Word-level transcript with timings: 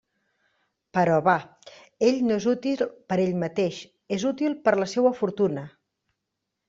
Però, 0.97 1.17
bah, 1.27 1.75
ell 2.07 2.17
no 2.29 2.37
és 2.43 2.47
útil 2.53 2.81
per 3.13 3.19
ell 3.27 3.37
mateix, 3.45 3.83
és 4.19 4.27
útil 4.31 4.57
per 4.67 4.75
la 4.81 4.89
seua 4.95 5.13
fortuna. 5.21 5.67